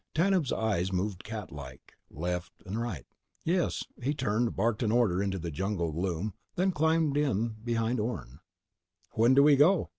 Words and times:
Tanub's 0.15 0.51
eyes 0.51 0.91
moved 0.91 1.23
catlike: 1.23 1.93
right, 2.09 2.41
left. 2.73 3.03
"Yes." 3.45 3.83
He 4.01 4.15
turned, 4.15 4.55
barked 4.55 4.81
an 4.81 4.91
order 4.91 5.21
into 5.21 5.37
the 5.37 5.51
jungle 5.51 5.91
gloom, 5.91 6.33
then 6.55 6.71
climbed 6.71 7.17
in 7.17 7.49
behind 7.63 7.99
Orne. 7.99 8.39
"When 9.11 9.35
do 9.35 9.43
we 9.43 9.55
go?" 9.55 9.89